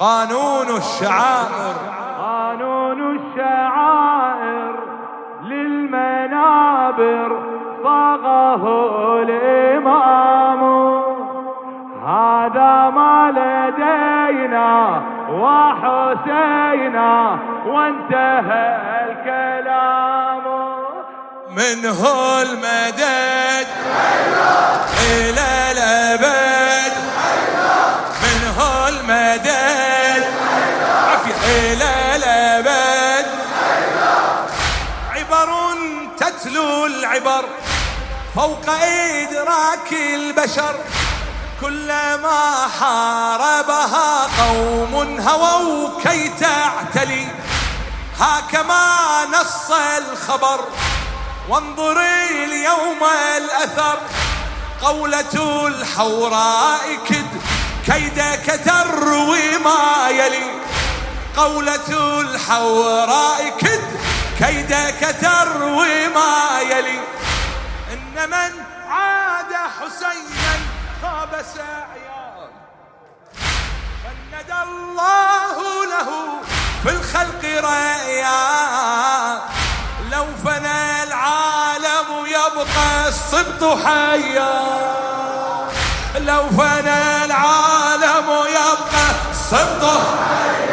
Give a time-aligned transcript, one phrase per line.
[0.00, 1.74] قانون الشعائر.
[2.18, 4.74] قانون الشعائر
[5.42, 7.38] للمنابر
[7.84, 8.62] صاغه
[9.22, 10.62] الإمام.
[12.06, 17.12] هذا ما لدينا وحسينا
[17.66, 18.66] وانتهى
[19.06, 20.44] الكلام.
[21.50, 22.00] منه
[22.42, 23.68] المدد.
[25.10, 26.92] إلى الأبد.
[28.22, 28.58] منه
[28.88, 29.79] المدد.
[31.50, 33.26] إلى الأبد
[35.10, 35.50] عبر
[36.18, 37.44] تتلو العبر
[38.36, 40.74] فوق إدراك البشر.
[41.60, 47.26] كلما حاربها قوم هووا كي تعتلي.
[48.20, 50.60] هكما نص الخبر.
[51.48, 53.00] وانظري اليوم
[53.36, 53.98] الأثر.
[54.82, 57.26] قولة الحوراء كد
[57.86, 60.60] كيدك تروي ما يلي.
[61.36, 63.80] قولة الحوراء كد
[64.38, 67.00] كيدك تروي ما يلي.
[67.92, 68.52] إن من
[68.90, 70.54] عاد حسينا
[71.02, 72.50] خاب سعيا.
[74.02, 76.08] فند الله له
[76.82, 78.40] في الخلق رأيا.
[80.12, 84.54] لو فنى العالم يبقى الصبط حيا.
[86.18, 89.84] لو فنى العالم يبقى الصبط
[90.28, 90.69] حيا.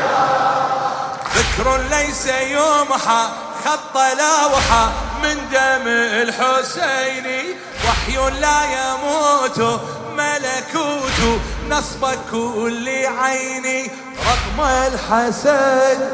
[2.18, 3.28] ليس يمحى
[3.66, 4.92] خط لوحة
[5.24, 7.56] من دم الحسين.
[7.88, 9.82] وحي لا يموت
[10.18, 12.90] ملكوت نصب كل
[13.22, 13.92] عيني
[14.28, 16.10] رغم الحسد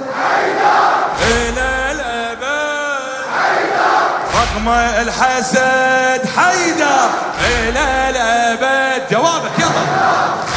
[1.22, 2.44] إلى الأبد.
[4.36, 7.10] رغم الحسد حيدر
[7.46, 9.12] إلى الأبد.
[9.12, 10.53] جوابك يلا.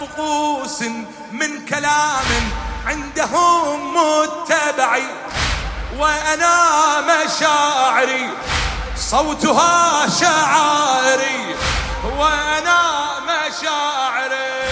[0.00, 0.82] طقوس
[1.32, 2.50] من كلام
[2.86, 5.06] عندهم متبعي
[5.96, 8.30] وأنا مشاعري
[8.96, 11.56] صوتها شعاري
[12.18, 12.80] وأنا
[13.20, 14.68] مشاعري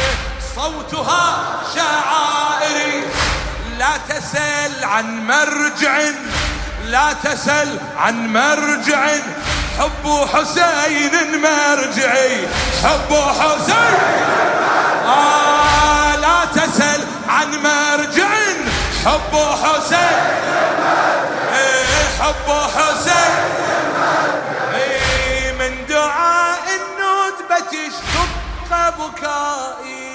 [0.57, 3.05] صوتها شعائري
[3.79, 6.01] لا تسل عن مرجع
[6.85, 9.09] لا تسل عن مرجع.
[9.79, 12.49] حب حسين مرجعي.
[12.85, 13.99] حب حسين!
[15.07, 18.29] آه لا تسل عن مرجع.
[19.05, 20.19] حب حسين!
[21.55, 23.35] إيه حب حسين!
[24.75, 30.13] إيه من دعاء الندبة اشتق بكائي.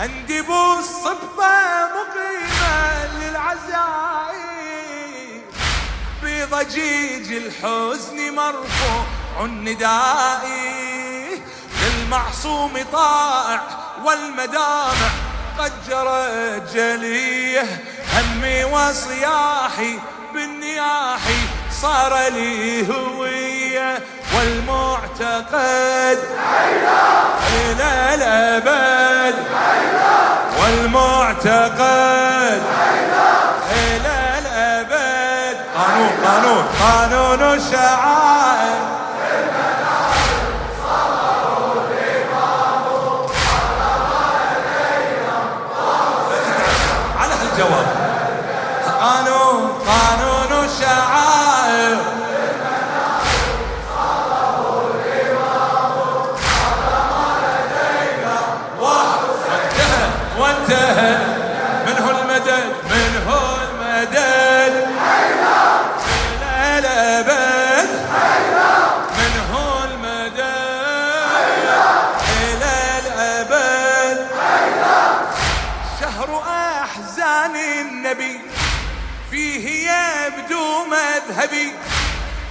[0.00, 4.34] عندي الصبطة مقيمة للعزاء
[6.44, 9.04] بضجيج الحزن مرفوع
[9.46, 11.42] ندائي
[11.82, 13.60] للمعصوم طائع
[14.04, 15.10] والمدامع
[15.58, 17.82] قد جرت جليه
[18.14, 19.98] همي وصياحي
[20.34, 21.38] بالنياحي
[21.82, 23.98] صار لي هوية
[24.36, 26.18] والمعتقد
[27.54, 29.34] إلى الأبد
[30.60, 31.82] والمعتقد
[33.72, 34.23] إلى
[36.24, 38.03] قانون قانون قانون الشعائر
[77.44, 78.40] أحزان النبي
[79.30, 81.72] فيه يبدو مذهبي.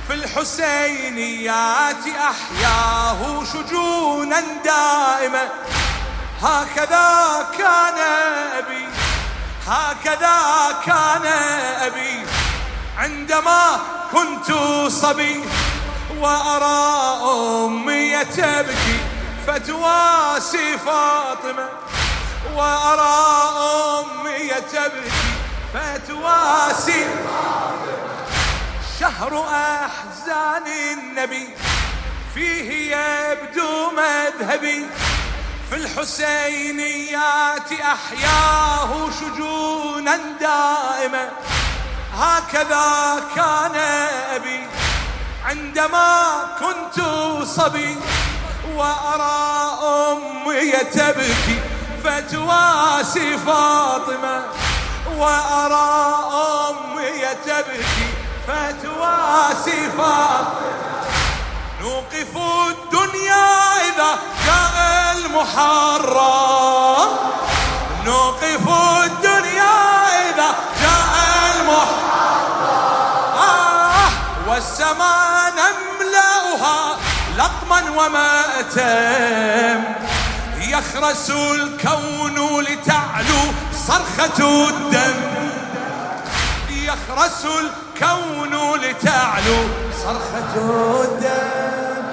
[0.07, 5.49] في الحسينيات أحياه شجونا دائما.
[6.41, 7.97] هكذا كان
[8.57, 8.87] أبي
[9.67, 10.39] هكذا
[10.85, 11.25] كان
[11.81, 12.25] أبي.
[12.97, 13.79] عندما
[14.11, 14.51] كنت
[14.91, 15.45] صبي
[16.19, 17.19] وأرى
[17.65, 18.99] أمي تبكي
[19.47, 21.69] فتواسي فاطمة.
[22.55, 23.15] وأرى
[23.99, 25.33] أمي تبكي
[25.73, 27.05] فتواسي
[28.99, 31.47] شهر أحزان النبي
[32.33, 34.85] فيه يبدو مذهبي.
[35.69, 41.29] في الحسينيات أحياه شجونا دائما.
[42.17, 43.75] هكذا كان
[44.35, 44.67] أبي
[45.45, 46.09] عندما
[46.59, 47.05] كنت
[47.45, 47.97] صبي.
[48.75, 51.59] وأرى أمي تبكي
[52.03, 54.43] فتواسي فاطمة
[55.17, 56.15] وأرى
[56.69, 58.07] أمي تبكي.
[58.47, 60.73] فتواسي فاطمة.
[61.81, 62.33] نوقف
[62.67, 63.47] الدنيا
[63.87, 64.11] إذا
[64.45, 64.75] جاء
[65.17, 67.09] المحرم.
[68.05, 68.65] نوقف
[69.03, 69.75] الدنيا
[70.29, 70.49] إذا
[70.81, 71.13] جاء
[71.55, 72.63] المحرم.
[73.39, 74.09] آه
[74.47, 76.79] والسماء نملأها
[77.37, 79.79] لطما ومأتم.
[80.69, 83.41] يخرس الكون لتعلو
[83.87, 85.43] صرخة الدم.
[86.69, 89.67] يخرس الكون لتعلو
[90.03, 90.55] صرخة
[91.03, 92.03] الدم.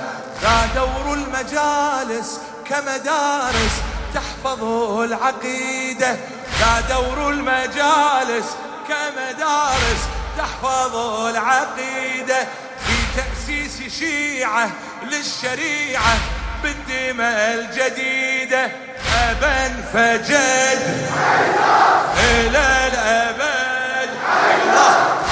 [0.42, 3.74] ذا دور المجالس كمدارس
[4.14, 4.64] تحفظ
[5.00, 6.16] العقيدة.
[6.60, 8.46] ذا دور المجالس
[8.88, 10.02] كمدارس
[10.38, 10.96] تحفظ
[11.26, 12.46] العقيدة.
[12.86, 14.70] في تأسيس شيعة
[15.02, 16.18] للشريعة
[16.62, 17.54] بالدماء
[18.50, 18.70] الجديدة
[19.30, 20.80] أبا فجد.
[22.18, 24.10] إلى الأبد.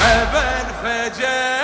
[0.02, 0.50] أبا
[0.82, 1.57] فجد.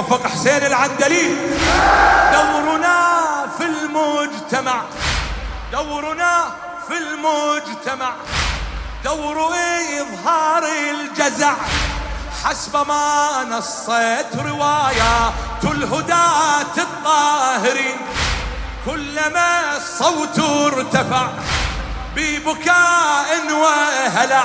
[0.00, 1.36] الموفق حسين العندلي
[2.32, 2.96] دورنا
[3.58, 4.82] في المجتمع.
[5.72, 6.46] دورنا
[6.88, 8.12] في المجتمع.
[9.04, 9.54] دور
[10.00, 11.52] إظهار الجزع.
[12.44, 17.96] حسب ما نصت روايات الهداة الطاهرين.
[18.86, 21.28] كلما الصوت ارتفع
[22.16, 24.44] ببكاء وهلع.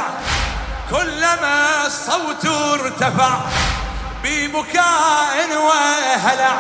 [0.92, 3.40] كلما الصوت ارتفع
[4.26, 6.56] ببكاء وهلع.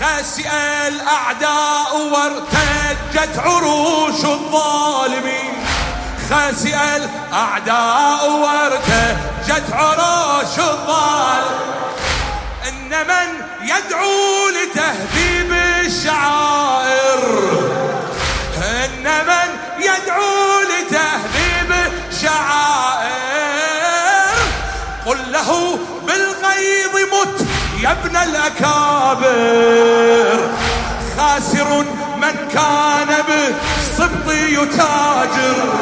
[0.00, 0.48] خسئ
[0.88, 5.66] الأعداء وارتجت عروش الظالمين.
[6.30, 11.60] خسئ الأعداء وارتجت عروش الظالمين.
[12.68, 13.28] إن من
[13.62, 15.52] يدعو لتهذيب
[15.86, 16.99] الشعائر
[28.60, 30.50] الأكابر
[31.16, 31.84] خاسر
[32.16, 35.72] من كان بالصبط يتاجر.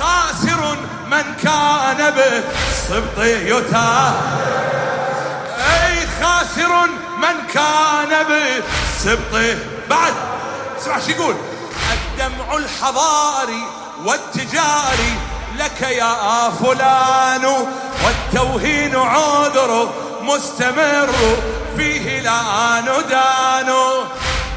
[0.00, 0.76] خاسر
[1.10, 4.20] من كان بالصبط يتاجر.
[5.58, 6.86] أي خاسر
[7.18, 9.56] من كان بسبطه
[9.90, 10.14] بعد.
[10.80, 11.34] اسمع شو يقول؟
[11.92, 13.64] الدمع الحضاري
[14.04, 15.14] والتجاري
[15.58, 17.44] لك يا فلان
[18.04, 19.88] والتوهين عذر
[20.28, 21.10] مستمر
[21.76, 23.72] فيه لا ندان.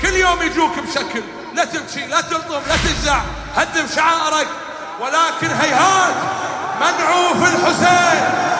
[0.01, 1.23] كل يوم يجوك بشكل
[1.53, 3.21] لا تبكي لا تلطم لا تجزع
[3.55, 4.47] هدم شعائرك
[4.99, 6.15] ولكن هيهات
[6.81, 8.50] منعوف الحسين.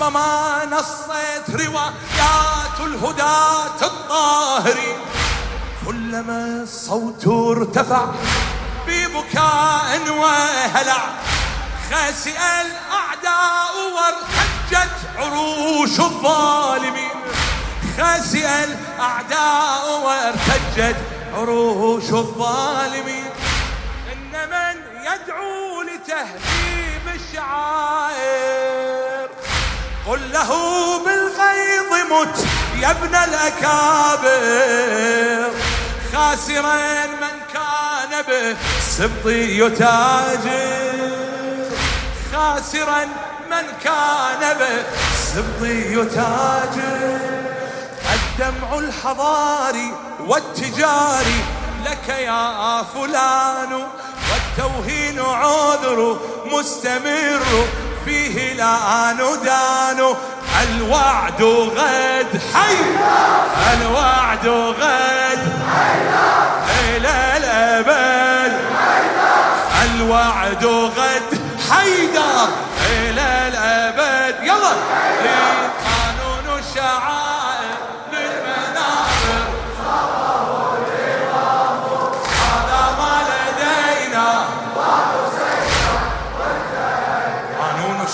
[0.00, 4.98] حسب ما نصت روايات الهداة الطاهرين
[5.86, 8.04] كلما الصوت ارتفع
[8.86, 11.02] ببكاء وهلع
[11.90, 17.16] خسئ الأعداء وارتجت عروش الظالمين.
[17.98, 20.96] خسئ الأعداء وارتجت
[21.34, 23.30] عروش الظالمين.
[24.12, 29.09] إن من يدعو لتهذيب الشعائر
[30.06, 30.50] قل له
[31.04, 32.46] بالغيظ مت
[32.80, 34.30] يا ابن الأكابر.
[36.12, 38.56] خاسرا من كان به
[38.98, 41.10] سبط يتاجر.
[42.32, 43.04] خاسرا
[43.50, 44.84] من كان به
[45.34, 47.20] سبط يتاجر.
[48.14, 51.40] الدمع الحضاري والتجاري
[51.84, 53.72] لك يا فلان
[54.30, 57.42] والتوهين عذر مستمر.
[58.04, 60.14] فيه لا ندان.
[60.62, 62.76] الوعد غد حي!
[63.74, 65.52] الوعد غد
[66.88, 68.52] إلى الأبد
[69.84, 71.40] الوعد غد
[71.70, 72.48] حيدر
[72.90, 74.72] إلى الأبد يلا!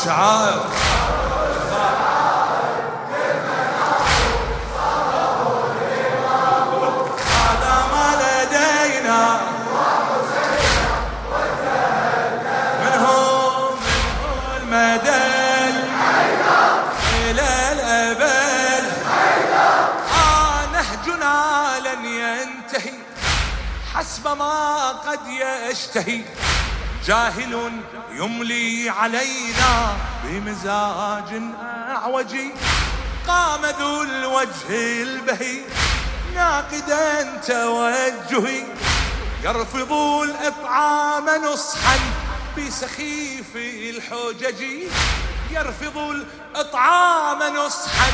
[0.06, 0.62] الشعائر
[7.36, 9.40] هذا ما لدينا.
[12.82, 13.78] منهم
[17.14, 18.84] إلى الأبد
[20.12, 21.36] آه نهجنا
[21.80, 22.94] لن ينتهي.
[23.94, 26.20] حسب ما قد يشتهي.
[27.06, 27.70] جاهل
[28.18, 31.42] يملي علينا بمزاج
[31.90, 32.50] أعوجي
[33.28, 35.60] قام ذو الوجه البهي
[36.34, 38.64] ناقدا توجهي.
[39.44, 41.98] يرفض الإطعام نصحا
[42.58, 44.62] بسخيف الحجج.
[45.50, 48.12] يرفض الإطعام نصحا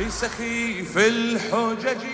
[0.00, 2.04] بسخيف الحجج.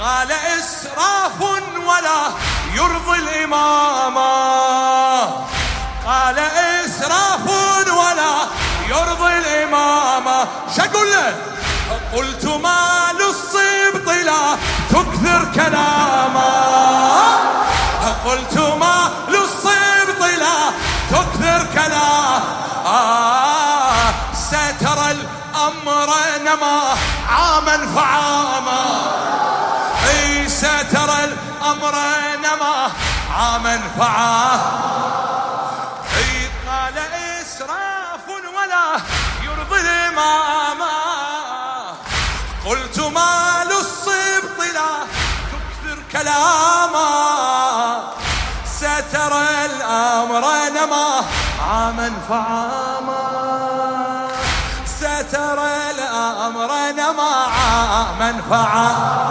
[0.00, 1.40] قال إسراف
[1.86, 2.32] ولا
[2.74, 4.26] يرضي الإمامة
[6.06, 6.38] قال
[6.84, 7.46] إسراف
[7.86, 8.34] ولا
[8.88, 10.46] يرضي الإمامة
[10.76, 11.34] شقول له؟
[12.16, 14.56] قلت ما للصبط لا
[14.90, 16.50] تكثر كلاما
[18.26, 20.72] قلت ما للصبط لا
[21.10, 22.42] تكثر كلام
[22.86, 26.80] آه سترى الأمر نما
[27.28, 28.84] عاما فعاما.
[30.08, 31.94] أي سترى الأمر
[32.38, 32.90] نما
[33.38, 35.25] عاما فعاما.
[40.36, 40.92] الإمامة
[42.66, 45.06] قلت ما للصبط لا
[45.52, 47.10] تكثر كلاما.
[48.66, 51.24] سترى الأمر نما
[51.68, 53.22] عاما فعاما.
[54.86, 59.30] سترى الأمر نما عاما فعاما.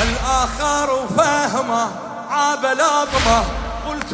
[0.00, 1.90] والآخر فهمه
[2.30, 3.59] عاب لطمه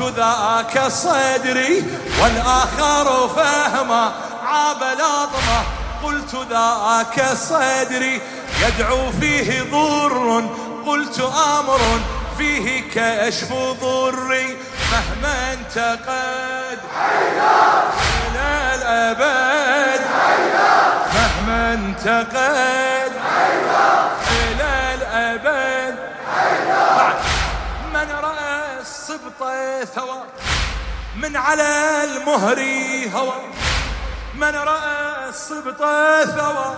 [0.01, 1.85] ذاك صدري
[2.23, 4.13] والآخر فهمه
[4.47, 5.63] عاب لطمه
[6.05, 8.21] قلت ذاك صدري
[8.63, 10.45] يدعو فيه ضر.
[10.87, 11.21] قلت
[11.59, 11.81] أمر
[12.39, 14.57] فيه كشف ضري
[14.93, 16.79] مهما انتقد
[18.27, 20.01] إلى الأبد
[21.15, 23.13] مهما انتقد
[24.31, 25.95] إلى الأبد.
[27.95, 29.41] من رأى السبط
[29.95, 30.23] ثوى
[31.17, 32.61] من على المهر
[33.15, 33.41] هوى.
[34.35, 35.79] من رأى السبط
[36.39, 36.77] ثوى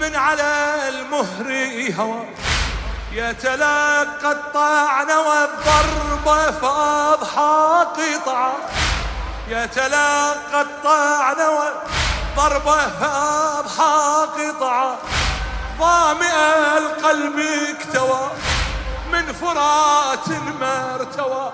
[0.00, 1.48] من على المهر
[1.98, 2.24] هوى.
[3.12, 8.52] يتلقى الطعن والضرب فأضحى قطعا.
[9.48, 12.68] يتلقى الطعن والضرب
[13.00, 14.96] فأضحى قطعا.
[15.78, 16.34] ظامئ
[16.78, 18.30] القلب اكتوى.
[19.12, 20.28] من فرات
[20.60, 21.52] ما ارتوى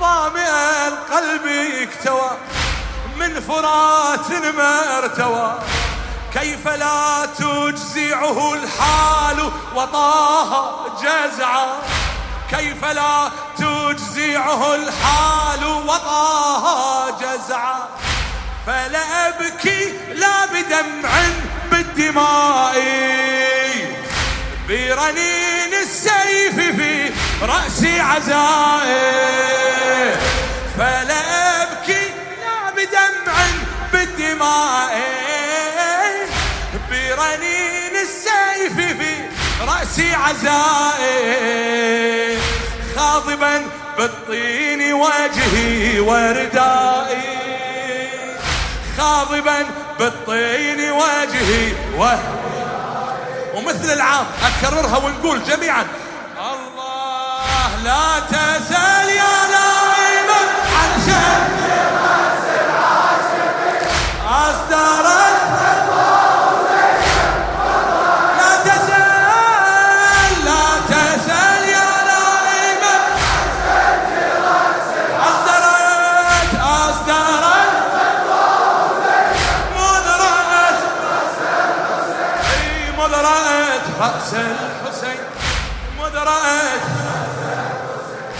[0.00, 0.50] ظامئ
[0.88, 1.46] القلب
[1.82, 2.30] اكتوى.
[3.16, 5.58] من فرات ما ارتوى
[6.34, 11.66] كيف لا تجزعه الحال وطاها جزعا.
[12.50, 17.88] كيف لا تجزعه الحال وطاها جزعا.
[18.66, 21.10] فلا أبكي لا بدمع
[21.70, 23.61] بالدماء.
[24.68, 27.10] برنين السيف في
[27.42, 29.02] رأسي عزائي
[30.78, 32.06] فلا أبكي
[32.40, 33.34] لا بدمع
[33.92, 34.94] بالدماء
[36.90, 39.12] برنين السيف في
[39.60, 41.62] رأسي عزائي
[42.96, 43.62] خاضبا
[43.98, 47.42] بالطين وجهي وردائي.
[48.98, 49.66] خاضبا
[49.98, 52.51] بالطين وجهي وهي
[53.54, 55.86] ومثل العام أكررها ونقول جميعا
[56.38, 60.40] الله لا تزال يا نائما
[60.76, 61.42] عن شر
[62.02, 63.90] راس العاشق
[64.28, 65.06] أصدر
[84.00, 85.20] رأس الحسين
[85.98, 86.80] مذرأت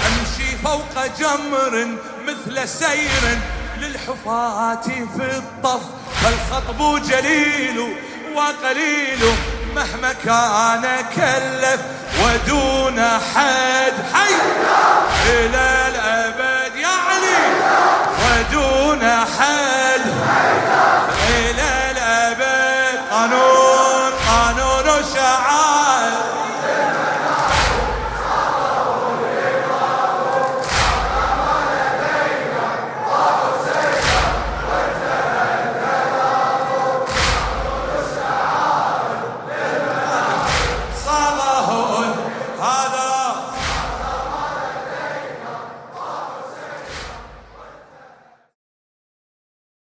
[0.07, 1.87] أمشي فوق جمر
[2.27, 3.39] مثل سير
[3.79, 4.83] للحفاة
[5.17, 5.83] في الطف.
[6.23, 7.97] فالخطب جليل
[8.35, 9.21] وقليل
[9.77, 11.81] مهما كان كلف
[12.25, 13.01] ودون
[13.35, 13.93] حد.
[14.15, 14.35] حي!
[15.27, 17.39] إلى الأبد يعني
[18.19, 19.62] ودون حد.